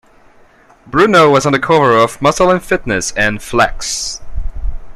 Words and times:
Bruneau 0.89 1.29
was 1.31 1.45
on 1.45 1.51
the 1.51 1.59
cover 1.59 1.95
of 1.95 2.19
"Muscle 2.23 2.49
and 2.49 2.63
Fitness" 2.63 3.11
and 3.11 3.39
"Flex". 3.39 4.19